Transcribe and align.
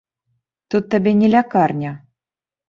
Тут 0.73 0.87
табе 0.93 1.11
не 1.19 1.29
лякарня. 1.35 1.91